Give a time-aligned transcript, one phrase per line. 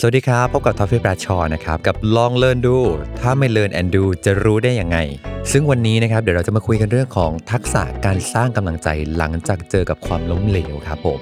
[0.00, 2.76] สวัสดีครับ พบกับทอฟฟี่ปราชอนะครับ กับลองเลินดู
[3.20, 4.98] ถ้าไม่เลินแอนดูจะรู้ได้ยังไง
[5.52, 11.20] ซึ่งวันนี้นะครับ เดี๋ยวเราจะมาคุยกันเรื่องของทักษะการสร้างกำลังใจหลังจากเจอกับความล้มเหลวครับผม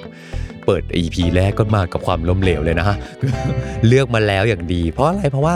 [0.67, 2.97] เปิด EP แรกก็มากับความล้มเหลวเลยนะฮะ
[3.87, 5.55] เลือกมาแล้วอย่างดี เพราะอะไรเพราะว่า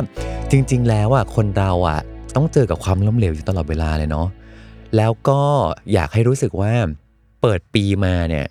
[0.51, 2.01] จริง ๆ แล้วอะคนเราอะ
[2.37, 4.27] ต้องเจอกับความล้มเหลวอยู่ตลอดเวลาเลยเนาะ
[4.97, 5.41] แล้วก็
[5.93, 6.73] อยากให้รู้สึกว่า
[7.43, 8.47] เปิดปีมาเนี่ย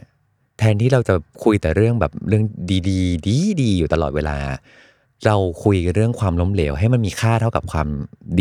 [0.60, 2.44] แทนที่เราจะคุยแต่เรื่องแบบเรื่อง
[2.90, 3.28] ดีๆ
[3.62, 4.38] ดีๆอยู่ตลอดเวลา
[5.26, 7.88] เราคุยกันเรื่องความล้มเหลว ให้มันมีค่าเท่ากับความ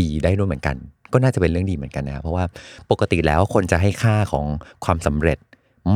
[0.00, 0.76] ดีได้ด้วยเหมือนกัน
[1.12, 2.44] ก็น่าจะเป็นเรื่องดีเหมือนกันนะ เพราะว่า
[2.90, 4.46] ปกติแล้วคนจะให้ค่าของ
[4.84, 5.38] ความสำเร็จ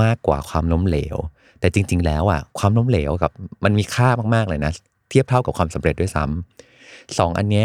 [0.02, 1.16] มากกว่าความล้มเหลว
[1.60, 3.30] แต่จริง ๆ แล้วอะความล้มเหลวกับ
[3.64, 4.72] มันมีค่ามากๆเลยนะ
[5.08, 7.62] เทียบเท่ากับความสำเร็จด้วยซ้ำสองอันนี้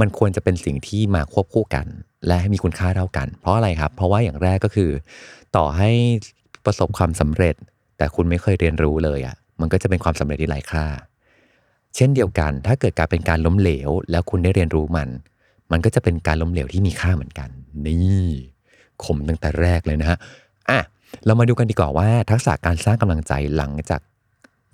[0.00, 1.86] มันควรจะเป็นสิ่งที่มาควบคู่กัน
[2.26, 4.90] และให้มีคุณค่าเท่ากัน เพราะอะไรครับ เพราะว่าอย่างแรกก็คือ
[5.56, 5.90] ต่อให้
[6.64, 7.54] ประสบความสำเร็จ
[8.02, 10.86] แต่คุณไม่เคยเรียนรู้เลยอะมันก็จะเป็นความสำเร็จที่ไร้ค่า
[11.96, 15.08] เช่นเดียวกัน ถ้าเกิดการเป็นการล้มเหลว แล้วคุณได้เรียนรู้มัน
[15.72, 17.48] มันก็จะเป็นการล้มเหลวที่มีค่าเหมือนกัน
[17.86, 18.28] นี่
[19.04, 20.18] ขมตั้งแต่แรกเลยนะฮะ
[20.70, 20.80] อะ
[21.24, 24.00] เรามาดูกันดีกว่าว่า ทักษะการสร้างกำลังใจหลังจาก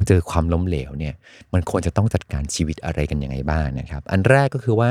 [0.08, 1.14] เจอความล้มเหลวเนี่ย
[1.52, 4.90] มันควรจะต้องจัดการชีวิตอะไรกันยังไงบ้างนะครับ อันแรกก็คือว่า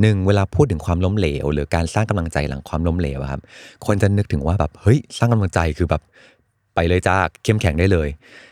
[0.00, 3.40] หนึ่งเวลาพูดถึงความล้มเหลว หรือการสร้างกำลังใจหลังความล้มเหลวครับ
[3.86, 6.02] คนจะนึกถึงว่าแบบเฮ้ยสร้างกำลังใจคือแบบ
[6.78, 8.08] ไปเลยจ้าเข้มแข็งได้เลย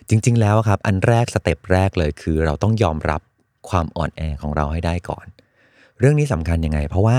[0.08, 3.20] จริง ๆ แล้วครับ อันแรกสเต็ปแรกเลยคือเราต้องยอมรับ
[3.68, 5.26] ความอ่อนแอของเราให้ได้ก่อน
[5.98, 7.18] เรื่องนี้สำคัญยังไง เพราะว่า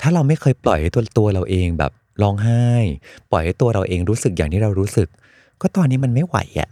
[0.00, 2.66] ถ้าเราไม่เคยปล่อยให้ตัวตัวเราเองแบบร้องไห้
[3.30, 5.08] ปล่อยให้ตัวเราเองรู้สึกอย่างที่เรารู้สึก
[5.60, 6.68] ก็ตอนนี้มันไม่ไหวอะ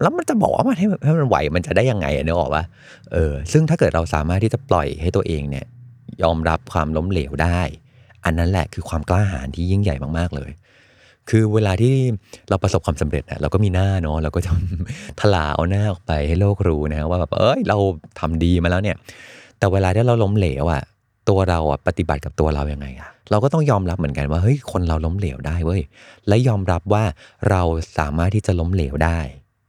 [0.00, 2.64] แล้วมันจะบอกว่ามันให้ให้มันไหวมันจะได้ยังไงอะนึกออกปะ
[3.12, 5.66] เออซึ่งถ้าเกิดเราสามารถที่จะปล่อยให้ตัวเองเนี่ย
[6.22, 7.60] ยอมรับความล้มเหลวได้
[8.24, 10.50] อันนั้นแหละคือความกล้าหาญที่ยิ่งใหญ่มากๆเลย
[11.30, 11.94] คือเวลาที่
[12.48, 14.50] เราประสบความสำเร็จนะเราก็มีหน้าเนาะเราก็จะ
[15.20, 17.76] ทลาเอาหน้าออกไปให้โลกรู้นะว่าแบบเอ้ยเรา
[18.20, 18.96] ทำดีมาแล้วเนี่ย
[19.58, 20.82] แต่เวลาที่เราล้มเหลวอะ
[21.28, 25.82] ตัวเราอะปฏิบัติกับตัวเรายังไงอะเราก็ต้องยอมรับเหมือนกันว่าเฮ้ยคนเราล้มเหลวได้เว้ย
[26.28, 27.04] และยอมรับว่า
[27.50, 27.62] เรา
[27.98, 29.18] สามารถที่จะล้มเหลวได้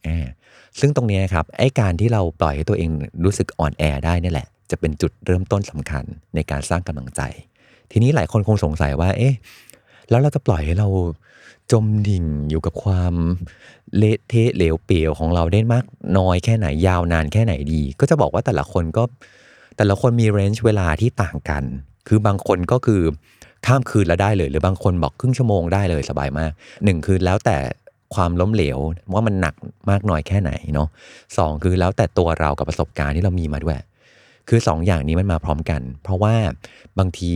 [0.08, 0.28] อ่า
[0.80, 2.92] ซึ่งตรงนี้ครับไอ้การที่เราปล่อยให้ตัวเอง
[3.26, 6.04] รู้สึกอ่อนแอได้นี่แหละ จะเป็นจุดเริ่มต้นสำคัญ
[6.36, 7.22] ในการสร้างกำลังใจ
[7.92, 9.34] ทีนี้หลายคนคงสงสัยว่า เอ๊ะ
[10.10, 10.88] แล้วเราจะปล่อยให้เรา
[11.72, 13.14] จมดิ่งอยู่กับความ
[13.98, 15.86] เละเทะเหลวเปลวของเราได้มาก
[16.18, 19.04] น้อยแค่ไหนยาวนานแค่ไหนดี ก็จะบอกว่าแต่ละคนก็
[19.78, 21.64] แต่ละคนมีเรนจ์เวลาที่ต่างกัน
[22.08, 23.02] คือบางคนก็คือ
[23.66, 26.52] ข้ามคืนแล้วได้เลย หรือบางคนบอกครึ่งชั่วโมงได้เลยสบายมาก
[26.84, 27.58] หนึ่งคือแล้วแต่
[28.16, 28.78] ความล้มเหลว
[29.14, 29.56] ว่ามันหนัก
[29.90, 30.88] มากน้อยแค่ไหนเนาะ
[31.38, 33.78] สองคือแล้วแต่ตัวเรากับประสบการณ์ที่เรามีมาด้วย
[34.50, 36.36] คือสองอย่างนี้มันมาพร้อมกัน เพราะว่า
[37.00, 37.34] บางที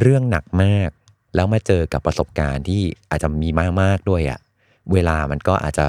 [0.00, 0.90] เรื่องหนักมาก
[1.34, 4.38] แล้วมาเจอกับประสบการณ์ที่อาจจะมีมากมากๆด้วยอะ
[4.92, 5.86] เวลามันก็อาจจะ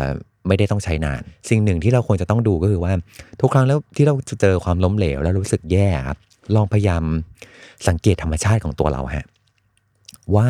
[0.47, 2.93] ไม่ได้ต้องใช้นาน สิ่งหนึ่งที่เราควรจะต้องดูก็คือว่า
[3.41, 6.17] ทุกครั้งแล้วที่เราจะเจอความล้มเหลว แล้วรู้สึกแย่ครับ
[6.55, 7.03] ลองพยายาม
[7.87, 9.25] สังเกตธรรมชาติของตัวเราฮะ
[10.35, 10.49] ว่า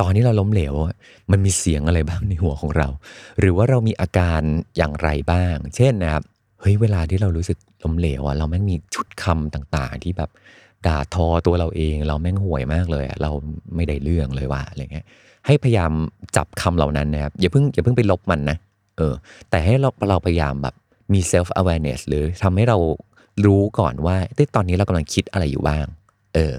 [0.00, 0.74] ตอนนี้เราล้มเหลว
[1.30, 2.88] มันมีเสียงอะไรบ้างในหัวของเรา
[3.38, 4.40] หรือว่าเรามีอาการ
[4.76, 6.22] อย่างไรบ้าง เช่นนะครับ
[6.60, 10.30] เฮ้ยเวลาที่เรารู้สึกล้มเหลวอะเราแม่งมีชุดคำต่างๆ ที่แบบ
[10.86, 13.30] ด่าทอตัวเราเอง เราแม่งห่วยมากเลยเรา
[13.74, 15.06] ไม่ได้เรื่องเลยว่าอะไรเงี้ย
[15.46, 15.92] ให้พยายาม
[16.36, 18.56] จับคำเหล่านั้นนะครับอย่าเพิ่งอย่าเพิ่งไปลบมันนะ
[18.98, 19.14] เออ
[19.50, 20.74] แต่ให้เราเราพยายามแบบ
[21.12, 22.78] มี self awareness หรือทำให้เรา
[23.44, 24.16] รู้ก่อนว่า
[24.56, 25.86] ตอนนี้เรากำลังคิดอะไรอยู่บ้าง
[26.34, 26.54] เออ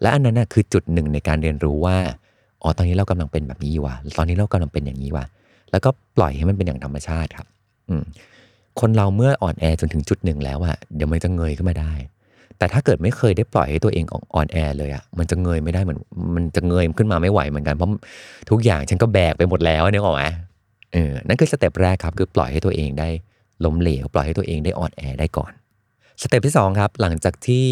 [0.00, 1.96] และอันนั้นน่ะคือจุดหนึ่งในการเรียนรู้ว่า
[2.62, 5.24] อ๋อตอนนี้เรากำลังเป็นแบบนี้ว่ะตอนนี้เรากำลังเป็นอย่างนี้ว่ะ
[5.70, 7.46] แล้วก็ปล่อยให้มันเป็นอย่างธรรมชาติครับ
[7.88, 8.04] อืม
[8.80, 11.92] คนเราเมื่ออ่อนแอจนถึงจุดหนึ่งแล้วอะเดี๋ยวมันจะเงยขึ้นมาได้
[12.58, 14.04] แต่ถ้าเกิดไม่เคยได้ปล่อยให้ตัวเอง
[14.34, 15.98] อ่อนแอเลยอะมันจะเงยไม่ได้เหมือน
[16.34, 17.88] มันจะเงยขึ้นมาไม่ไหวเหมือนกันเพราะ
[18.50, 20.24] ทุกอย่างฉันก็แบกไปหมดแล้วเนี่ยหรอไหม
[20.92, 23.08] เออนั่นคือ step แรกครับคือปล่อยให้ตัวเองได้
[23.64, 25.52] ล้มเหลว ปล่อยให้ตัวเองได้อ่อนแอได้ก่อน
[26.22, 27.64] สเต็ปที่สองครับหลังจากที่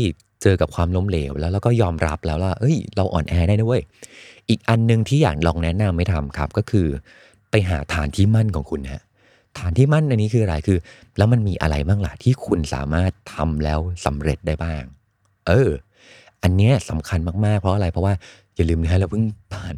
[0.43, 3.83] เจอกับความล้มเหลว แล้วเราก็ยอมรับแล้วว่าเอ้ย เราอ่อนแอได้นะเว้ย
[4.49, 6.87] อีกอันหนึ่งที่อยากลองแนะนำไม่ทำครับ ก็คือ
[7.51, 9.03] ไปหาฐานที่มั่นของคุณฮะ
[9.59, 10.79] ฐานที่มั่นอันนี้คืออะไรคือ
[11.19, 14.83] แล้วมันมีอะไรบ้างล่ะที่คุณสามารถทำแล้วสำเร็จได้บ้าง
[15.49, 15.71] เออ
[16.43, 18.15] อันเนี้ยสำคัญมากๆ เพราะอะไรเพราะว่า
[18.57, 19.77] อย่าลืมนะฮะเราเพิ่งผ่าน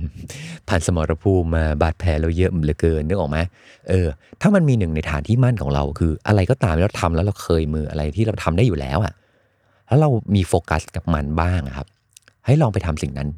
[0.69, 3.39] ผ่านสมรภูมิมาบาดแผลเราเยอะเหลือเกินนึกออกไหม
[3.89, 4.07] เออ
[4.41, 9.13] ถ้ามันมีหนึ่งในฐานที่มั่นของเรา คือ อะไรก็ตามที่เราทำแล้วเราเคยมืออะไรที่เราทำได้อยู่แล้วอะ่ะ
[9.89, 11.87] แล้วเรามีโฟกัสกับมันบ้างครับ
[12.47, 13.29] ให้ลองไปทำสิ่งนั้น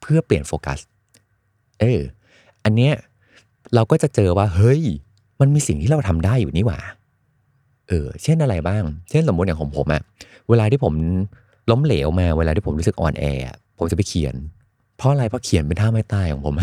[0.00, 0.78] เพื่อเปลี่ยนโฟกัส
[1.80, 2.00] เออ
[2.64, 2.94] อันเนี้ย
[3.74, 4.82] เราก็จะเจอว่า เฮ้ย
[5.42, 6.78] มันมีสิ่งที่เราทำได้อยู่นี่หว่า
[7.88, 10.02] เออ เช่นอะไรบ้าง เช่นสมมติอย่างของผมอะ
[10.50, 10.94] เวลาที่ผม
[11.70, 13.24] ล้มเหลวมา เวลาที่ผมรู้สึกอ่อนแอ
[13.78, 14.34] ผมจะไปเขียน
[14.98, 16.54] เพราะอะไร เพราะเขียนเป็นท่าไม้ตายของผม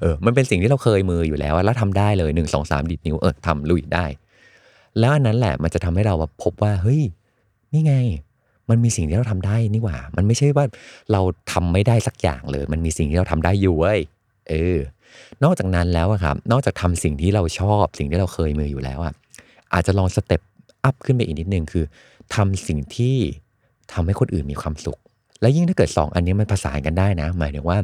[0.00, 4.06] เออ มันเป็นสิ่งที่เราเคยมืออยู่แล้ว แล้วทำได้เลยหนึ่งสองสามดิดนิ้ว เออทำลุยได้
[4.98, 7.00] แล้วอันนั้นแหละ มันจะทำให้เราพบว่า เฮ้ย
[7.72, 7.94] นี่ไง
[8.70, 10.64] มันมีสิ่งที่เราทำได้นี่หว่า มันไม่ใช่ว่า
[11.12, 11.20] เรา
[11.52, 14.00] ทำไม่ได้สักอย่างเลย มันมีสิ่งที่เราทำได้อยู่เว้ย
[14.48, 14.78] เออ
[15.44, 19.14] นอกจากนั้นแล้วครับ นอกจากทำสิ่งที่เราชอบ สิ่งที่เราเคยมืออยู่แล้วอะ
[19.74, 20.42] อาจจะลองสเต็ป
[20.84, 21.84] อัพขึ้นไปอีกนิดนึงคือ
[22.34, 23.16] ทำสิ่งที่
[23.92, 24.98] ทำให้คนอื่นมีความสุข
[25.40, 27.78] และยิ่งถ้าเกิด 2 อันนี้มันผสานกันได้นะ หมายถึงว่า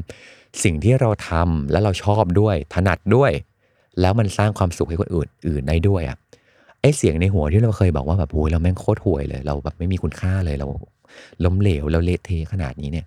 [0.65, 3.31] สิ่งที่เราทำแล้วเราชอบด้วย ถนัดด้วย
[4.01, 6.17] แล้วมันสร้างความสุขให้คนอื่นอื่นได้ด้วยอะ
[6.81, 10.67] ไอเสียงในหัวที่เราเคยบอกว่าแบบโอ้ยเราแม่งโคตรห่วยเลย เราแบบไม่มีคุณค่าเลยเรา
[11.45, 13.07] ล้มเหลวเราเละเทขนาดนี้เนี่ย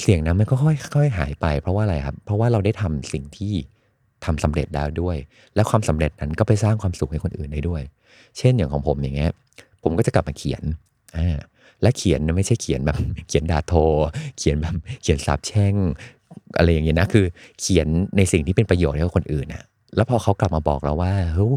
[0.00, 0.54] เสียงนั้นมันก็
[0.94, 3.52] ค่อยๆหายไป เพราะว่าอะไรครับ เพราะว่าเราได้ทำสิ่งที่
[4.24, 5.16] ทำสำเร็จแล้วด้วย
[5.54, 7.82] และความสำเร็จนั้นก็ไปสร้างความสุขให้คนอื่นได้ด้วย
[8.38, 9.30] เช่นอย่างของผมอย่างเงี้ย
[9.82, 10.62] ผมก็จะกลับมาเขียน
[11.16, 11.38] อ่า
[11.82, 12.96] และเขียนไม่ใช่เขียนแบบ
[13.28, 13.74] เขียนด่าโท
[14.38, 15.74] เขียนแบบเขียนสาบแช่ง
[16.56, 17.24] อะไรอย่างเงี้ยนะคือ
[17.60, 17.86] เขียน
[18.16, 19.64] ในสิ่งที่เป็นประโยชน์ให้กับคนอื่นนะ
[19.96, 21.54] แล้วพอเขากลับมาบอกเราว่าเฮ้ย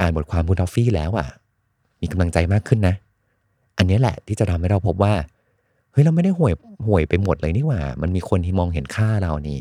[0.00, 1.28] อ่านบทความคุณทอฟฟี่แล้วอะ
[2.00, 2.94] มีกำลังใจมากขึ้นนะ
[3.78, 5.12] อันนี้แหละที่จะทำให้เราพบว่า
[5.92, 6.52] เฮ้ยเราไม่ได้ห่วย
[6.86, 9.58] ห่วยไปหมดเลยนี่หว่า มันมีคนที่มองเห็นค่าเรานี่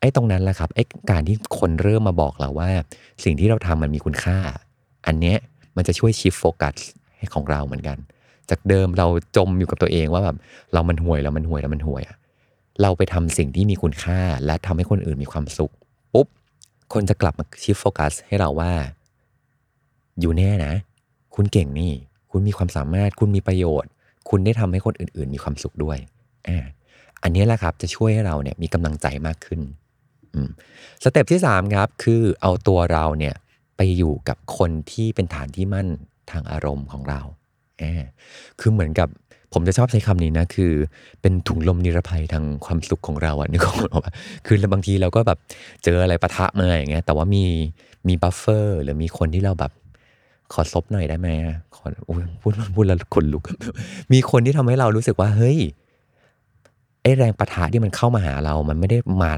[0.00, 2.70] ไอ้ตรงนั้นแหละครับไอ้การที่คนเริ่มมาบอกเราว่า
[3.24, 4.38] สิ่งที่เราทำมันมีคุณค่า
[5.06, 5.38] อันเนี้ย
[5.76, 6.74] มันจะช่วยชิฟโฟกัส
[7.16, 7.98] ให้ของเราเหมือนกัน
[8.50, 9.06] จากเดิมเรา
[9.36, 10.36] จมอยู่กับตัวเองว่าแบบ
[10.72, 12.16] เรามันห่วยเรามันห่วยเรามันห่วยอะ
[12.82, 15.72] เราไปทำสิ่งที่มีคุณค่า และทำให้คนอื่นมีความสุข
[16.12, 16.26] ปุ๊บ
[16.92, 18.72] คนจะกลับมาชิฟโฟกัสให้เราว่า
[20.20, 20.72] อยู่แน่นะ
[21.34, 21.92] คุณเก่งนี่
[22.30, 23.90] คุณมีความสามารถคุณมีประโยชน์
[24.28, 25.98] คุณได้ทำให้คนอื่น ๆ มีความสุขด้วย
[26.48, 26.64] อ่า
[27.22, 29.60] อันนี้แหละครับจะช่วยให้เราเนี่ยมีกำลังใจมากขึ้น
[31.02, 33.34] step ที่3ครับคือเอาตัวเราเนี่ย
[33.76, 35.88] ไปอยู่กับคนที่เป็นฐานที่มั่น
[36.30, 37.82] ทางอารมณ์ของเราอะ
[38.60, 39.08] คือเหมือนกับ
[39.52, 40.72] ผมจะชอบใช้คำนี้นะ คือ
[41.22, 44.12] เป็นถุงลมนิรภัยทางความสุขของเราอะนึกออกปะ
[44.46, 45.38] คือบางทีเราก็แบบ
[45.84, 47.44] เจออะไรปะทะมาอย่างเงี้ยแต่ว่ามี
[48.08, 49.72] มี buffer หรือมีคนที่เราแบบ
[50.52, 51.28] ขอซบหน่อยได้ไหม
[51.76, 51.86] ขอ
[52.42, 53.42] พูดพูดแล้วขนลุก
[54.12, 55.58] มีคนที่ทำให้เรารู้สึกว่า เฮ้ย
[57.02, 59.32] ไอแรงปะทะที่มันเข้ามาหาเรา มันไม่ได้มา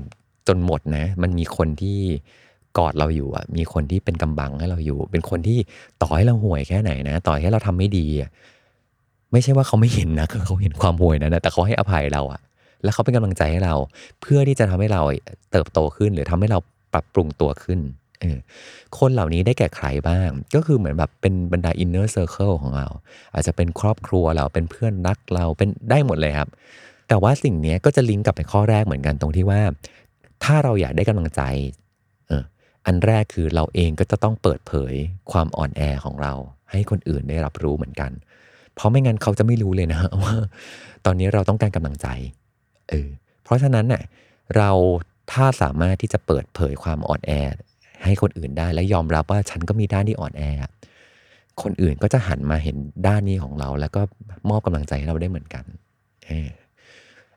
[0.48, 1.98] จนหมดนะ มันมีคนที่
[2.78, 5.58] กอดเราอยู่อะ มีคนที่เป็นกำบังให้เราอยู่ เป็นคนที่
[6.02, 8.30] ต่อให้เราห่วยแค่ไหนนะ ต่อให้เราทำไม่ดีอะ
[9.32, 12.40] ไม่ใช่ว่าเขาไม่เห็นนะเขาเห็นความห่วยนะแต่เขาให้อภัยเราอะ
[12.82, 13.74] แล้วเขาเป็นกำลังใจให้เรา
[14.20, 15.02] เพื่อที่จะทำให้เรา
[15.50, 16.58] เติบโตขึ้นหรือทำให้เรา
[16.92, 17.80] ปรับปรุงตัวขึ้น
[18.98, 22.86] คนเหล่านี้ได้แก่ใครบ้าง ก็คือเหมือนแบบเป็นบรรดา inner circle ของเรา
[23.34, 26.48] อาจจะเป็นครอบครัวเราเป็นเพื่อนรักเราเป็นได้หมดเลยครับ
[27.08, 29.60] แต่ว่าสิ่งนี้ก็จะลิงก์กับไปข้อแรกเหมือนกันตรงที่ว่า
[30.44, 31.42] ถ้าเราอยากได้กำลังใจ
[32.28, 32.42] เออ
[32.86, 34.94] อันแรกคือเราเองก็จะต้องเปิดเผย
[35.32, 36.32] ความอ่อนแอของเรา
[36.70, 38.10] ให้คนอื่นได้รับรู้เหมือนกัน
[38.74, 40.34] เพราะไม่งั้นเขาจะไม่รู้เลยนะว่า
[41.06, 42.06] ตอนนี้เราต้องการกำลังใจ
[42.90, 43.08] เออ
[43.44, 44.02] เพราะฉะนั้นน่ะ
[44.56, 44.70] เรา
[45.32, 47.32] ถ้าสามารถที่จะเปิดเผยความอ่อนแอ
[48.04, 50.42] ให้คนอื่นได้ และยอมรับว่าฉันก็มีด้านที่อ่อนแอ
[51.62, 52.76] คนอื่นก็จะหันมาเห็น
[53.06, 54.02] ด้านนี้ของเรา แล้วก็
[54.50, 55.64] มอบกำลังใจให้เราได้เหมือนกัน
[56.28, 56.48] ออ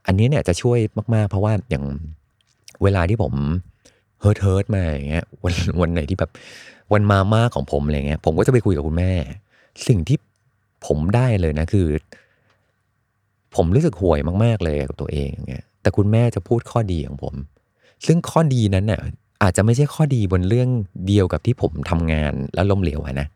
[0.06, 0.80] อันนี้เนี่ยจะช่วย
[1.16, 1.86] มาก ๆ เพราะว่าอย่าง
[2.84, 3.34] เวลาที่ผม
[4.20, 6.32] hurt hurt มาอย่างเงี้ยวันวันไหนที่แบบ
[6.94, 9.12] วันมามากของผมอะไรเงี้ยผมก็จะไปคุยกับคุณแม่
[9.88, 10.18] สิ่งที่
[10.88, 11.88] ผมได้เลยนะคือ
[13.56, 17.34] ผมรู้สึกห่วยมาก ๆ เลยกับตัวเองอย่างเงี้ยแต่คุณแม่จะพูดข้อดีของผม
[18.06, 19.02] ซึ่งข้อดีนั้นเนี่ย
[19.42, 20.70] อาจจะไม่ใช่ข้อดีบนเรื่อง
[21.08, 23.28] เดียวกับที่ผมทำงานแล้วล้มเหลวนะ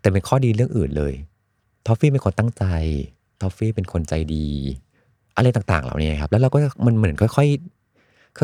[0.00, 1.14] แต่เป็นข้อดีเรื่องอื่นเลย
[1.86, 2.64] ทอฟฟี่เป็นคนตั้งใจ
[3.40, 4.46] ทอฟฟี่เป็นคนใจดี
[5.36, 7.48] อะไรต่างๆ เหล่านี้ครับ แล้วเราก็มันเหมือนค่อย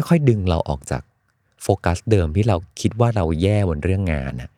[0.02, 1.02] ๆ ค่อย ๆ ดึงเราออกจาก
[1.62, 4.50] โฟกัสเดิมที่เราคิดว่าเราแย่บนเรื่องงานนะ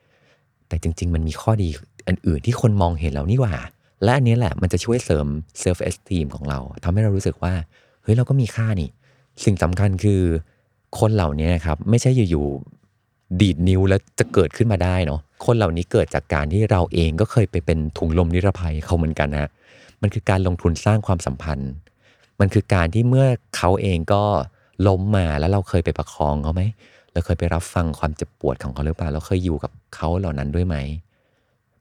[0.68, 1.68] แต่จริง ๆ มันมีข้อดี
[2.08, 3.54] อันอื่นที่คนมองเห็นเรานี่หว่า
[4.02, 5.26] และอันนี้แหละมันจะช่วยเสริม
[5.58, 7.54] self-esteem ของเราทำให้เรารู้สึกว่า
[8.02, 8.90] เฮ้ยเราก็มีค่านี่
[9.44, 10.22] สิ่งสำคัญคือ
[10.98, 19.48] คนเหล่านี้ครับไม่ใช่อยู่ๆดีดนิ้วแล้วจะเกิดขึ้นมาได้เนาะคนเหล่านี้เกิดจากการที่เราเองก็เคยไปเป็นถุงลมนิรภัยเขาเหมือนกันนะ
[20.02, 21.72] มันคือการลงทุนสร้างความสัมพันธ์
[22.40, 24.22] มันคือการที่เมื่อเขาเองก็
[24.86, 26.62] ล้มมาแล้วเราเคยไปประคองเขาไหม
[27.12, 30.76] เราเคยไปรับฟังความเจ็บปวดของเขาหรือเปล่าเราเคยอยู่กับเขาเหล่านั้นด้วยไหม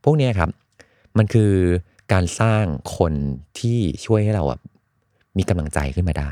[0.03, 0.49] พวกนี้ครับ
[1.17, 1.51] มันคือ
[2.13, 2.63] การสร้าง
[2.97, 3.13] คน
[3.59, 4.61] ที่ช่วยให้เราแบบ
[5.37, 6.31] มีกำลังใจขึ้นมาได้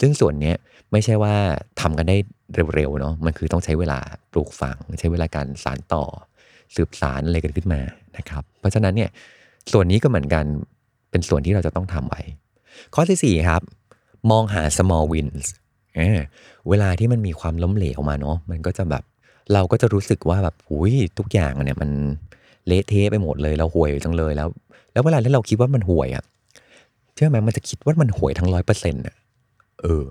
[0.00, 0.54] ซึ่งส่วนนี้
[0.94, 1.34] ไม่ใช่ว่า
[1.80, 2.16] ทำกันได้
[2.74, 3.98] เร็วๆเนาะมันคือต้องใช้เวลา
[4.32, 6.04] ปลูกฝัง ใช้เวลาการสารต่อ
[6.76, 7.80] สืบสารอะไรกันขึ้นมา
[8.16, 9.10] นะครับ เพราะฉะนั้นเนี่ย
[9.72, 10.44] ส่วนนี้ก็เหมือนกัน
[11.10, 12.22] เป็นส่วนที่เราจะต้องทำไว้
[12.94, 13.62] ข้อที่4ครับ
[14.30, 15.46] มองหา small wins
[15.94, 19.04] เเวลาที่มันมีความล้มเหลวมาเนาะมันก็จะแบบ
[19.52, 21.90] เราก็จะรู้สึกว่าแบบหุยทุกอย่างเนี่ยมัน
[22.66, 24.48] เละเทะไปหมดเลยเราห่วยจังเลยแล้ว
[24.92, 26.24] แล้วเวลาที่เราคิดว่ามันห่วยอะ่ะ
[27.14, 29.16] เชื่อไหมมันจะคิดว่ามันห่วยทั้งร้อยเปอร์เซ็นต์อะ
[29.82, 30.04] เออ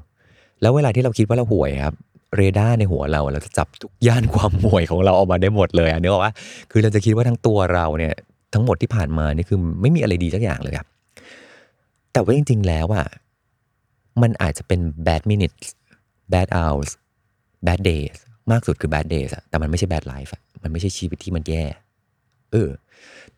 [0.64, 1.96] แล้วเวลาที่เราคิดว่าเราห่วยครับ
[2.38, 6.34] เรดาร์ในหัวเราเราจะจับทุกย่านความห่วยของเราออกมาได้หมดเลยอะเนื้อว่า
[6.72, 8.14] คือเราจะคิดว่าทั้งตัวเราเนี่ย
[8.54, 10.88] ทั้งหมดที่ผ่านมานี่คือไม่มีอะไรดีสักอย่างเลยครับ
[12.12, 13.08] แต่ว่าจริง ๆ แล้วอะ
[14.22, 15.66] มันอาจจะเป็น bad minutes
[16.34, 16.92] bad hours
[17.68, 18.18] bad days
[18.52, 21.64] มากสุดคือ bad days อะแต่มันไม่ใช่ bad life อะมันไม่ใช่ชีวิตที่มันแย่
[22.52, 22.70] เออ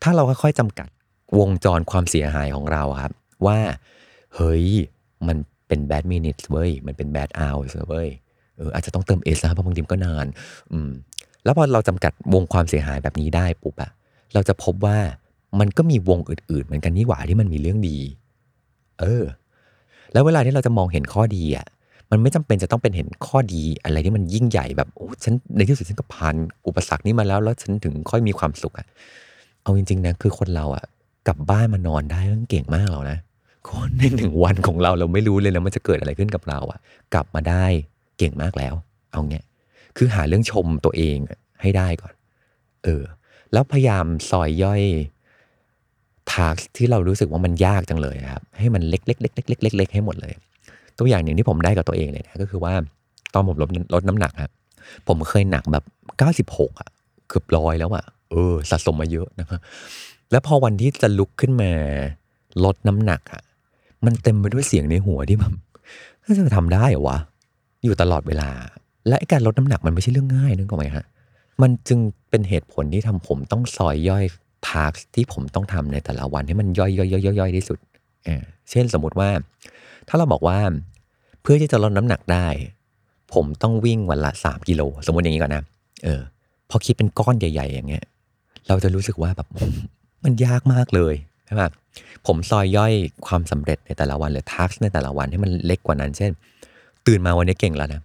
[0.02, 0.88] ถ้าเราค่อยๆจำกัด
[1.38, 3.12] วงจรความเสียหายของเราครับ
[3.46, 3.58] ว่า
[4.34, 4.66] เฮ้ย
[5.26, 5.36] มัน
[5.68, 8.08] เป็น bad minutes เว้ย มันเป็น bad hours เว้ย
[8.56, 10.26] เอออาจจะต้องเติมเอสนะเพราะบางทีมก็นาน
[10.72, 10.90] อืม
[11.44, 13.90] แล้วพอเราจำกัดวงความเสียหายแบบนี้ได้ปุ๊บอะ
[14.34, 14.98] เราจะพบว่า
[15.60, 17.98] มันก็มีวงอื่น ๆ เหมือนกันนี่หว่าที่มันมีเรื่องดี
[19.00, 19.24] เออ
[20.12, 21.66] แล้วเวลาที่เราจะมองเห็นข้อดีอะ
[22.10, 26.34] มันไม่จำเป็นจะต้องเป็นเห็นข้อดีอะไรที่มันยิ่งใหญ่แบบโอ้ฉันในที่สุดฉันก็ผ่าน
[26.66, 28.86] อุปสรรคนี้มาแล้ว แล้วฉันถึงค่อยมีความสุขอะ
[29.62, 30.84] เอาจริงๆนะคือคนเราอะ
[31.26, 33.18] กลับบ้านมานอนได้มันเก่งมากแล้วนะ
[33.70, 36.78] คนในหนึ่งวันของเราเราไม่รู้เลยนะมันจะเกิดอะไรขึ้นกับเราอะ
[37.14, 37.64] กลับมาได้
[38.18, 38.74] เก่งมากแล้ว
[39.12, 39.44] เอาเงี้ย
[39.96, 41.16] คือหาเรื่องชมตัวเอง
[41.62, 42.14] ให้ได้ก่อน
[42.84, 43.02] เออ
[43.52, 44.82] แล้วพยายามซอยย่อย
[46.32, 50.34] ทาร์กที่เรารู้สึกว่ามันยากจังเลยครับ ให้มันเล็กๆเล็กๆเล็กๆให้หมดเลย
[50.98, 52.72] ตัวอย่างหนึ่งที่ผมได้กับตัวเองเลยนะก็คือว่า
[53.34, 54.52] ตอนผมลดลดน้ำหนักครับ
[55.08, 55.84] ผมเคยหนักแบบ
[56.18, 56.88] เก้าสิบหกอะ
[57.28, 59.60] เกือบร้อยแล้วอะเออสะสมมาเยอะนะครับ
[60.30, 61.70] แล้วพอวันที่จะลุกขึ้นมา
[62.64, 63.42] ลดน้ำหนักอะ
[64.04, 65.52] มันเต็มไปด้วยเสียงในหัวที่แบบ
[66.38, 67.18] จะทำได้เหรอวะ
[67.84, 68.50] อยู่ตลอดเวลา
[69.08, 71.04] และการลดน้ำหนักมันไม่ใช่เรื่องง่ายนึกออกไหมฮะ
[71.62, 71.98] มันจึง
[72.30, 74.24] เป็นเหตุผลที่ทำผมต้องซอยย่อย
[74.68, 77.78] ทาร์กที่ผมต้องทำในแต่ละวันให้มันย่อยย่อยย่อยย่อยที่สุด
[78.70, 79.28] เช่นสมมติว่า
[80.08, 80.58] ถ้าเราบอกว่า
[81.42, 82.46] เพื่อที่จะลดน้ำหนักได้
[83.34, 85.62] ผมต้องวิ่งวันละสามกิโลสมมติอย่างนี้ก่อนนะ
[86.04, 86.20] เออ
[86.70, 88.04] พอคิดเป็นก้อนใหญ่ ๆ อย่างเงี้ย
[88.68, 89.48] เราจะรู้สึกว่าแบบ
[90.24, 91.14] มันยากมากเลย
[91.46, 91.62] ใช่ไหม
[92.26, 92.92] ผมซอยย่อย
[93.26, 96.30] ความสำเร็จในแต่ละวันหรือทักในแต่ละวันให้มันเล็กกว่านั้น เช่น
[97.06, 98.00] ตื่นมาวันนี้เก่งแล้วนะ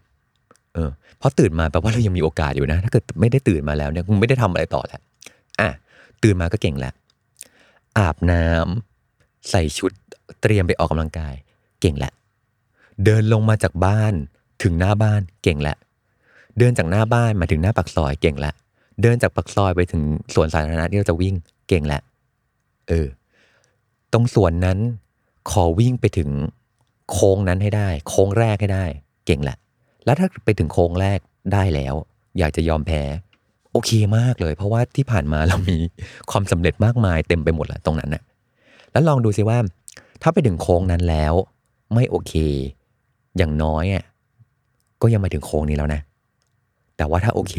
[0.73, 5.01] เออเพราะตื่นมาแปลว่าเรายังมีโอกาสอยู่นะ ถ้าเกิดไม่ได้ตื่นมาแล้วเนี่ยคงไม่ได้ทำอะไรต่อแล้ว
[5.59, 5.69] อะ
[6.23, 6.93] ตื่นมาก็เก่งแล้ว
[7.97, 9.91] อาบน้ำใส่ชุด
[10.41, 11.33] เตรียมไปออกกำลังกาย
[11.81, 12.11] เก่งแหละ
[13.05, 14.13] เดินลงมาจากบ้าน
[14.63, 15.77] ถึงหน้าบ้านเก่งแหละ
[16.57, 18.53] เดินจากหน้าบ้านมาถึงหน้าปากซอยเก่งแหละ
[19.01, 20.01] เดินจากปากซอยไปถึง
[20.33, 21.35] สวนสาธารณะที่เราจะวิ่ง
[21.67, 22.01] เก่งแหละ
[22.89, 23.07] เออ
[24.13, 24.79] ตรงส่วนนั้น
[25.51, 26.29] ขอวิ่งไปถึง
[27.11, 28.85] โค้งนั้นให้ได้ โค้งแรกให้ได้
[29.25, 29.57] เก่งแหละ
[30.05, 31.19] แล้วถ้าไปถึงโค้งแรก
[31.53, 31.93] ได้แล้ว
[32.39, 33.01] อยากจะยอมแพ้
[33.71, 35.77] โอเคมากเลย เพราะว่าที่ผ่านมาเรามี
[36.31, 38.23] ความสำเร็จมากมายเต็มไปหมดแหละตรงนั้นนะ่ะ
[38.91, 39.57] แล้วลองดูซิว่า
[40.21, 41.33] ถ้าไปถึงโค้งนั้นแล้ว
[41.93, 42.33] ไม่โอเค
[43.37, 44.03] อย่างน้อยอะ
[45.01, 46.01] ก็ยังมาถึงโค้งนี้แล้วนะ
[46.97, 47.55] แต่ว่าถ้าโอเค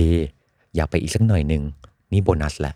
[0.76, 1.62] อยากไปอีกสักหน่อยหนึ่ง
[2.12, 2.74] นี่โบนัสแหละ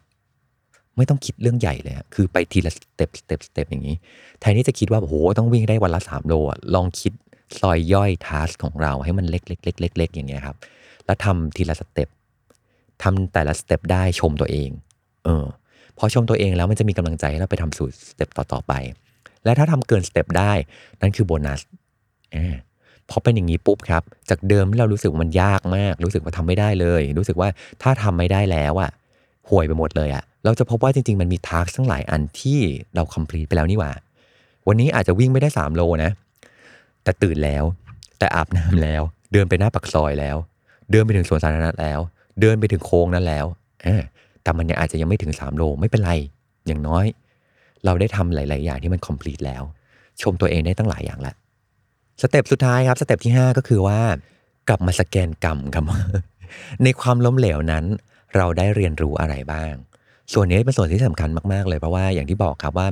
[0.96, 3.96] ไม่ต้องคิดเรื่องใหญ่เลยคือไปทีละ step step step อย่างนี้
[4.40, 7.12] แทนที่จะคิดว่าโอ้โหต้องวิ่งได้วันละสามโลอะลองคิด
[7.60, 10.56] ซอยย่อย task ของเราให้มันเล็กเล็กเล็กเล็กเล็กอย่างเงี้ยครับ
[11.06, 12.08] แล้วทำทีละ step
[13.02, 14.70] ทำแต่ละ step ได้ชมตัวเอง
[15.24, 15.44] เออ
[15.98, 18.72] พอชมตัวเองแล้วมันจะมีกำลังใจให้เราไปทำสู่ step ต่อๆไป
[19.44, 20.52] และถ้าทำเกิน step ได้
[21.00, 21.60] นั่นคือโบนัส
[23.10, 27.48] พอเป็นอย่างนี้ปุ๊บครับ จากเดิมที่เรารู้สึกว่ามันยากมาก รู้สึกว่าทำไม่ได้เลย รู้สึกว่า
[27.82, 28.90] ถ้าทำไม่ได้แล้วอะ
[29.50, 32.60] ห่วยไปหมดเลยอะเราจะพบว่าจริง ๆ มันมี task ทั้งหลายอันที่
[32.94, 33.92] เรา complete ไปแล้วนี่หว่า
[34.68, 36.10] วันนี้อาจจะวิ่งไม่ได้ 3 โลนะ
[37.04, 37.64] แต่ตื่นแล้ว
[38.18, 40.36] แต่อาบน้ำแล้ว เดินไปหน้าปากซอยแล้ว
[40.90, 42.00] เดินไปถึงสวนสาธารณะแล้ว
[42.40, 43.46] เดินไปถึงโค้งนั้นแล้ว
[44.42, 46.12] แต่มันยังอาจจะยังไม่ถึง 3 โลไม่เป็นไร
[46.66, 47.04] อย่างน้อย
[47.84, 49.62] เราได้ทำหลาย ๆ อย่างที่มัน complete แล้ว
[50.22, 51.34] ชมตัวเองได้ตั้งหลายอย่างละ
[52.22, 54.00] step สุดท้ายครับ step ที่ 5 ก็คือว่า
[54.68, 55.84] กลับมาสแกนกรรมครับ
[56.82, 57.84] ในความล้มเหลวนั้น
[58.38, 59.74] เราได้เรียนรู้อะไรบ้าง
[60.32, 62.86] ส่วนนี้เป็นส่วนที่สำคัญมากๆเลยเพราะว่าอย่างที่บอกครับว่า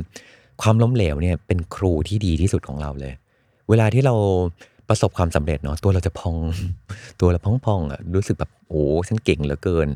[0.62, 3.12] ความล้มเหลวเนี่ยเป็นครูที่ดีที่สุดของเราเลย
[3.68, 4.14] เวลาที่เรา
[4.88, 6.36] ประสบความสำเร็จเนาะตัวเราจะพอง
[7.20, 9.88] ตัวเราพองๆอะรู้สึกแบบโอ้ฉันเก่งเหลือเกิน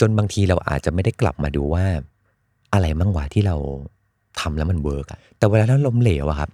[0.00, 1.84] จนบางทีเราอาจจะไม่ได้กลับมาดูว่า
[2.72, 3.56] อะไรมั่งวะที่เรา
[4.40, 6.50] ทำแล้วมัน work อะแต่เวลาเราล้มเหลวอะครับ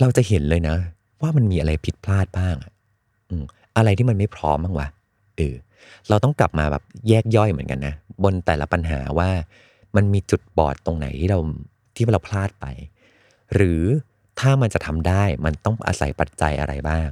[0.00, 0.76] เราจะเห็นเลยนะ
[1.22, 2.72] ว่ามันมีอะไรผิดพลาดบ้างอะ
[3.28, 3.44] อืม
[3.76, 4.88] อะไรที่มันไม่พร้อมบ้างวะ
[5.36, 5.54] เออ
[6.08, 9.30] เราต้องกลับมาแบบแยกย่อยเหมือนกันนะ บนแต่ละปัญหาว่า
[9.96, 11.38] มันมีจุดบอดตรงไหนที่เรา
[11.94, 12.66] ที่เราพลาดไป
[13.54, 13.82] หรือ
[14.40, 17.08] ถ้ามันจะทำได้มันต้องอาศัยปัจจัยอะไรบ้าง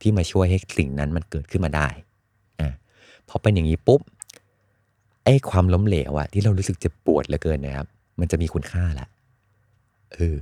[0.00, 1.88] ที่มาช่วยให้สิ่งนั้นมันเกิดขึ้นมาได้
[2.60, 2.70] อะ
[3.28, 4.00] พอเป็นอย่างนี้ปุ๊บ
[5.24, 7.86] ไอ้ความล้มเหลวอะที่เรารู้สึกเจ็บปวดเหลือเกินนะครับ
[8.20, 9.06] มันจะมีคุณค่าละ
[10.14, 10.36] เออ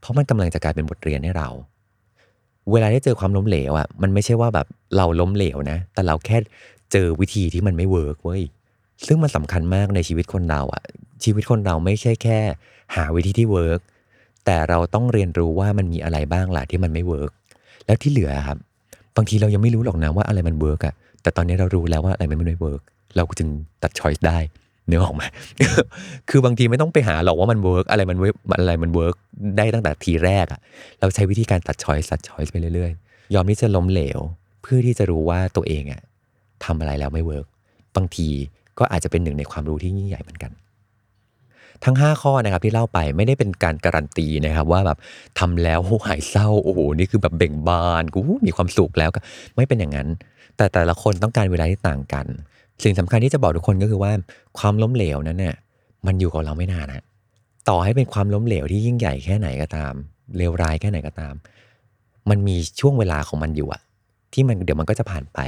[0.00, 1.48] เพราะมันกำลังจะกลายเป็นบทเรียนให้เรา
[2.72, 4.66] เวลาที่เจอความล้มเหลวอะมันไม่ใช่ว่าแบบ
[4.96, 6.38] เราล้มเหลวนะ แต่เราแค่
[6.92, 8.42] เจอวิธีที่มันไม่ work เว้ย
[9.06, 10.82] ซึ่งมันสำคัญมากในชีวิตคนเราอะ
[11.24, 12.38] ชีวิตคนเราไม่ใช่แค่
[12.94, 13.80] หาวิธีที่ work
[14.44, 17.30] แต่เราต้องเรียนรู้ว่ามันมีอะไรบ้างล่ะที่มันไม่ work
[17.86, 18.58] แล้วที่เหลือครับ
[19.16, 22.82] บางทีเรายังไม่รู้หรอกนะว่าอะไรมัน work อะแต่ตอนนี้เรารู้แล้วว่าอะไรมันไม่ work
[23.16, 23.48] เราจึง
[23.82, 25.22] ตัด choice ได้นึกออกไหม
[26.30, 29.14] คือบางทีไม่ต้องไปหาหรอกว่ามัน work อะไรมัน work อะไรมัน work
[29.56, 30.60] ได้ตั้งแต่ทีแรกอะ
[31.00, 34.20] เราใช้วิธีการตัดช้อยส์ตัดช้อยส์ไปเรื่อยๆ ยอมที่จะล้มเหลว
[34.62, 36.02] เพื่อที่จะรู้ว่าตัวเองอะ
[36.64, 37.46] ทำอะไรแล้วไม่ work
[37.96, 38.28] บางที
[38.78, 40.52] ก็อาจจะเป็นหนึ่งในความรู้ที่ยิ่งใหญ่เหมือนกัน
[41.84, 44.98] ทั้ง 5 ข้อนะครับที่เล่าไปไม่ได้เป็นการการันตีนะครับว่าแบบ
[45.38, 49.20] ทำแล้วหายเศร้าโอ้โหนี่คือแบบเบ่งบานกูมีความสุขแล้วก็
[49.56, 50.08] ไม่เป็นอย่างนั้น
[50.56, 52.26] แต่แต่ละคนต้องการเวลาที่ต่างกัน
[52.84, 54.12] สิ่งสำคัญที่จะบอกทุกคนก็คือว่า
[54.58, 55.54] ความล้มเหลวนั้นเนี่ย
[56.06, 57.04] มันอยู่กับเราไม่นานนะ
[57.68, 59.92] ต่อให้เป็นความล้มเหลวที่ยิ่งใหญ่แค่ไหนก็ตาม
[60.36, 61.34] เลวร้ายแค่ไหนก็ตาม
[62.30, 63.82] มันมีช่วงเวลาของมันอยู่อะ
[64.32, 65.38] ที่มันเดี๋ยวมันก็จะผ่านไป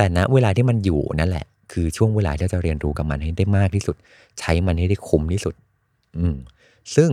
[0.00, 3.96] แต่ณเวลาที่มันอยู่นั่นแหละ คือช่วงเวลาที่เราจะเรียนรู้กับมันให้ได้มากที่สุด
[4.38, 5.54] ใช้มันให้ได้คุ้มที่สุด
[6.18, 6.36] อืม
[6.94, 7.10] ซึ่ง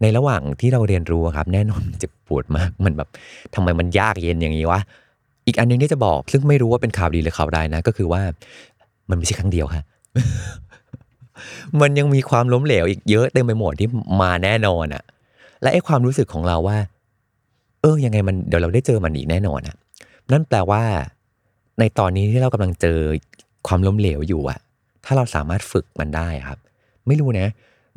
[0.00, 3.08] ในระหว่างที่เราเรียนรู้ครับ แน่นอนมันเจ็บปวดมากมันแบบ
[3.54, 4.80] ทำไมมันยากเย็นอย่างนี้วะ
[5.46, 8.22] อีกอันหนึงที่จะบอก ซึ่งไม่รู้ว่าเป็นข่าวดีหรือข่าวร้ายนะ ก็คือว่า
[9.10, 9.82] มันไม่ใช่ครั้งเดียวค่ะ
[11.80, 13.88] มันยังมีความล้มเหลวอีกเยอะเต็มไปหมดที่
[14.22, 15.02] มาแน่นอนอะ
[15.62, 16.78] และไอ้ความรู้สึกของเราว่า
[17.80, 19.76] เออยังไงมันเดี๋ยวเราได้เจอมันอีกแน่นอนอะ
[20.32, 20.82] นั่นแปลว่า
[21.78, 22.98] ในตอนนี้ที่เรากำลังเจอ
[23.66, 24.58] ความล้มเหลวอยู่อะ
[25.04, 26.58] ถ้าเราสามารถฝึกมันได้ครับ
[27.06, 27.48] ไม่รู้นะ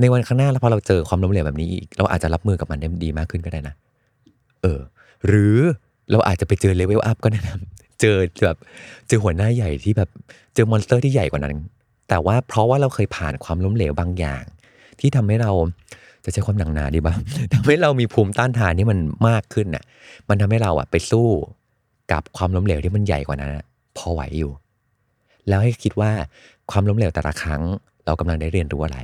[0.02, 3.76] ในวันข้างหน้าแล้วพอเราเจอความล้มเหลวแบบนี้อีกเราอาจจะรับมือกับมันได้ดีมากขึ้นก็ได้นะ
[4.62, 4.80] เออ
[5.28, 5.58] หรือ
[6.12, 7.56] เราอาจจะไปเจอ level up ก็ได้นะ
[8.02, 8.58] เจอแบบ
[9.08, 10.10] เจอหัวหน้าใหญ่ที่แบบ
[10.54, 11.56] เจอมอนสเตอร์ที่ใหญ่กว่านั้น
[12.10, 14.44] แต่ว่าเพราะว่าเราเคยผ่านความล้มเหลวบางอย่าง
[15.00, 15.52] ที่ทำให้เรา
[16.26, 17.20] จะใช้ความหนักหนาดีบ้าง
[17.54, 19.84] ทำให้เรามีภูมิต้านทานที่มันมากขึ้นน่ะ
[20.30, 21.28] มันทำให้เราอะไปสู้
[22.12, 23.52] กับความล้มเหลวที่มันใหญ่กว่านั้น
[23.98, 24.52] พอไหวอยู่
[25.48, 26.12] แล้วให้คิดว่า
[26.72, 27.62] ความล้มเหลวแต่ละครั้ง
[28.06, 29.00] เรากำลังได้เรียนรู้อะไร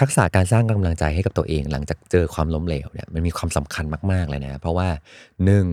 [0.00, 4.88] ทักษะการสร้างกำลังใจให้กับตัวเอง หลังจากเจอความล้มเหลวเนี่ยมันมีความสำคัญมากๆเลยนะ เพราะว่า
[5.44, 5.66] หนึ่ง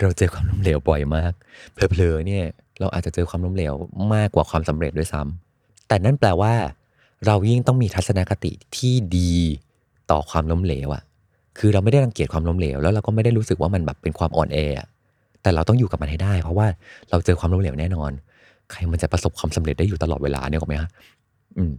[0.00, 1.32] เราเจอความล้มเหลวบ่อยมาก
[1.74, 2.44] เผลอๆเนี่ย
[2.80, 3.72] เราอาจจะเจอความล้มเหลว
[4.14, 6.54] มากกว่าความสำเร็จด้วยซ้ำแต่นั่นแปลว่า
[7.26, 9.34] เรายิ่งต้องมีทัศนคติที่ดี
[10.10, 11.02] ต่อความล้มเหลวอะ
[11.58, 14.88] คือเราไม่ได้รังเกียจความล้มเหลวแล้วเราก็ไม่ได้รู้สึกว่ามันแบบเป็นความอ่อนแออะ
[15.44, 16.66] แต่เราต้องอยู่กับมันให้ได้ เพราะว่า
[17.10, 18.10] เราเจอความล้มเหลวแน่นอน
[18.70, 20.90] ใครมันจะประสบความสำเร็จได้อยู่ตลอดเวลาเนี่ยหรอไหมฮะ
[21.56, 21.72] อืม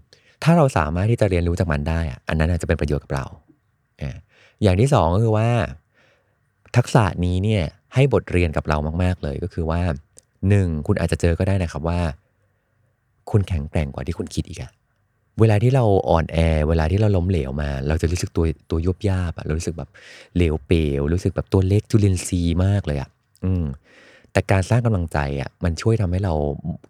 [0.44, 3.26] ถ้าเราสามารถที่จะเรียนรู้จากมันได้อะอันนั้นอาจจะเป็นประโยชน์กับเรา
[4.02, 4.18] อ่า
[4.64, 5.50] อย่างที่สองก็คือว่า
[6.76, 9.82] ทักษะนี้เนี่ยให้บทเรียนกับเรามาก ๆ เลยก็คือว่า
[10.50, 12.00] หนึ่งคุณอาจจะเจอก็ได้นะครับว่า
[13.32, 14.72] คุณแข็งแกร่งกว่าที่คุณคิดอีกอะ
[15.40, 16.38] เวลาที่เราอ่อนแอ
[16.70, 19.90] เวลาที่เราล้มเหลวมา เราจะรู้สึกตัวตัวยุบยาบอะเรารู้สึกแบบ
[20.36, 23.10] เหลวเปลวรู้สึกแบบตัวเล็กจุลินทรีย์มากเลยอะ
[23.46, 23.66] อืม
[24.32, 26.34] แต่การสร้างกำลังใจอะมันช่วยทำให้เรา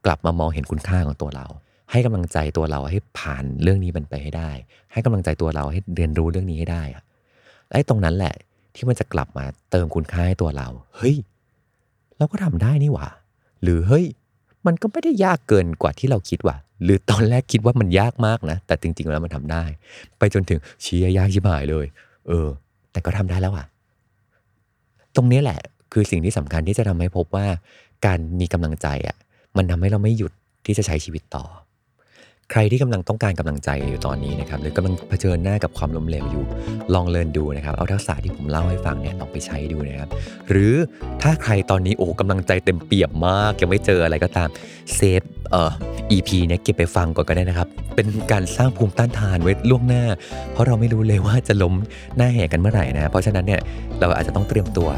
[0.05, 1.45] กลับมามองเห็นคุณค่าของตัวเรา
[1.91, 4.51] ให้กำลังใจตัวเราให้ผ่านเรื่องนี้มันไปให้ได้
[4.91, 7.03] ให้กำลังใจตัวเราให้เรียนรู้เรื่องนี้ให้ได้อะ
[7.67, 8.33] และไอ้ตรงนั้นแหละ
[8.75, 11.15] ที่มันจะกลับมาเติมคุณค่าให้ตัวเรา เฮ้ย
[12.17, 13.07] เราก็ทำได้นี่หว่า
[13.63, 14.05] หรือเฮ้ย
[14.65, 19.63] มันก็ไม่ได้ยากเกินกว่าที่เราคิดว่ะ หรือตอนแรกคิดว่ามันยากมากนะ แต่จริง ๆ แล้วมันทำได้
[20.17, 21.85] ไปจนถึงเชียยากชิบหายเลย
[22.27, 22.47] เออ
[22.91, 23.65] แต่ก็ทำได้แล้วอะ
[25.15, 25.59] ตรงนี้แหละ
[25.97, 27.47] คือสิ่งที่สำคัญที่จะทำให้พบว่า
[28.05, 29.17] การมีกำลังใจอะ
[29.57, 30.31] มันทำให้เราไม่หยุด
[30.65, 31.43] ที่จะใช้ชีวิตต่อ
[32.51, 36.45] ใครที่กำลังต้องการกำลังใจอยู่ตอนนี้นะครับหรือกำลังเผชิญหน้ากับความล้มเหลวอยู่
[36.93, 40.09] ลองเรียนดูนะครับเอาทักษะที่ผมเล่าให้ฟังเนี่ยลองไปใช้ดูนะครับ
[40.49, 40.73] หรือ
[41.21, 44.49] ถ้าใครตอนนี้โอ้กำลังใจเต็มเปี่ยมมากยังไม่เจออะไรก็ตาม
[44.95, 45.71] เซฟเอ่อ
[46.11, 50.03] EP เนี่ยเก็บไปฟังก่อนก็ได้นะครับ เป็นการสร้างภูมิต้านทานไว้ล่วงหน้า
[50.51, 51.73] เพราะเราไม่รู้เลยว่าจะล้ม
[52.17, 53.61] หน้าแหกกันเมื่อไหร่นะเพราะฉะนั้นเนี่ย
[53.99, 54.89] เราอาจจะต้องเตรียมตัว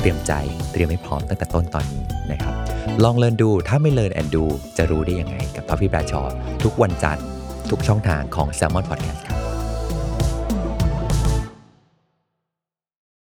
[0.00, 0.32] เตรียมใจ
[0.72, 2.54] เตรียมให้พร้อมตั้งแต่ต้นตอนนี้นะครับ
[3.02, 4.44] ลองเรียนดูถ้าไม่เรียนแอนดู
[4.76, 6.22] จะรู้ได้ยังไงกับทอปฟี่ปราชอ
[6.62, 7.24] ทุกวันจันทร์
[7.70, 9.33] ทุกช่องทางของ s ซ l m o n Podcast ครับ